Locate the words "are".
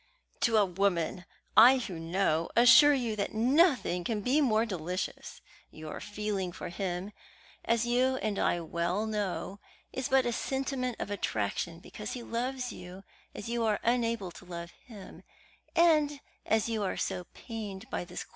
13.63-13.79, 16.81-16.97